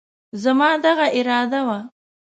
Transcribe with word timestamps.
زما 0.43 0.69
دغه 0.85 1.07
اراده 1.19 1.61
وه، 1.67 1.79